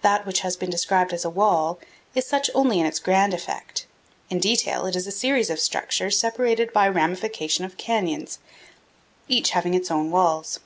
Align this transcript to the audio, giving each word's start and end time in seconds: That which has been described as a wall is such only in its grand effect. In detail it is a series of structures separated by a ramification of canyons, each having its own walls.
That 0.00 0.26
which 0.26 0.40
has 0.40 0.56
been 0.56 0.70
described 0.70 1.12
as 1.12 1.24
a 1.24 1.30
wall 1.30 1.78
is 2.16 2.26
such 2.26 2.50
only 2.52 2.80
in 2.80 2.86
its 2.86 2.98
grand 2.98 3.32
effect. 3.32 3.86
In 4.28 4.40
detail 4.40 4.86
it 4.86 4.96
is 4.96 5.06
a 5.06 5.12
series 5.12 5.50
of 5.50 5.60
structures 5.60 6.18
separated 6.18 6.72
by 6.72 6.86
a 6.88 6.92
ramification 6.92 7.64
of 7.64 7.76
canyons, 7.76 8.40
each 9.28 9.50
having 9.50 9.74
its 9.74 9.88
own 9.88 10.10
walls. 10.10 10.58